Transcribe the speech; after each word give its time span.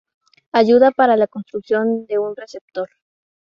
Ayuda 0.51 0.89
para 0.89 1.15
la 1.15 1.27
construcción 1.27 2.07
de 2.07 2.17
un 2.17 2.35
receptor. 2.35 2.89